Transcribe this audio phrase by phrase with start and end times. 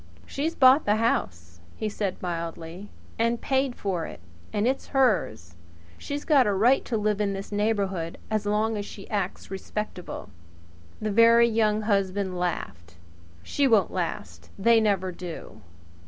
[0.25, 4.19] "She's bought the house," he said mildly, "and paid for it.
[4.51, 5.53] And it's hers.
[5.99, 10.31] She's got a right to live in this neighbourhood as long as she acts respectable."
[10.99, 12.95] The Very Young Husband laughed.
[13.43, 14.49] "She won't last!
[14.57, 15.61] They never do."